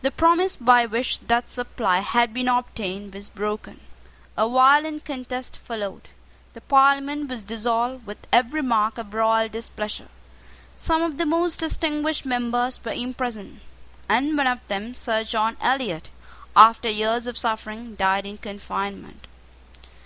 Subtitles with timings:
[0.00, 3.80] The promise by which that supply had been obtained was broken.
[4.34, 6.08] A violent contest followed.
[6.54, 10.08] The Parliament was dissolved with every mark of royal displeasure.
[10.74, 13.60] Some of the most distinguished members were imprisoned;
[14.08, 16.08] and one of them, Sir John Eliot,
[16.56, 19.26] after years of suffering, died in confinement.